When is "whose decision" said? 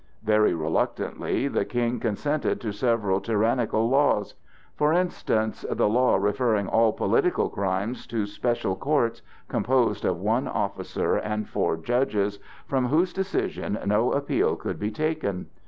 12.87-13.77